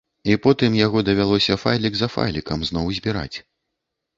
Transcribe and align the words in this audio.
І 0.31 0.37
потым 0.45 0.77
яго 0.77 1.03
давялося 1.09 1.57
файлік 1.65 1.93
за 1.99 2.07
файлікам 2.15 2.67
зноў 2.71 2.85
збіраць. 3.01 3.37